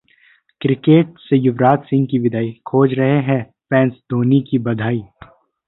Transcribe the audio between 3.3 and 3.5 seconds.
हैं